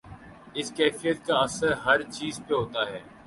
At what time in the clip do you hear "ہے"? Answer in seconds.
2.89-2.99